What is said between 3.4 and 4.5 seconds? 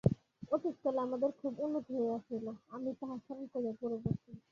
করিয়া গৌরব বোধ করি।